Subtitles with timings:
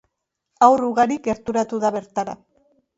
[0.69, 2.39] Haur ugari gerturatu da bertara.